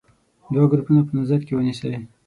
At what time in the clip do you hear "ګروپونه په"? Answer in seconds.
0.71-1.13